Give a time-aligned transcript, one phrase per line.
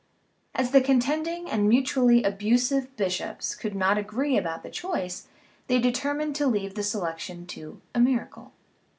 [0.55, 5.27] As the contending and mutually abusive bishops could not agree about the choice,
[5.67, 8.51] they determined to leave the selection to a miracle.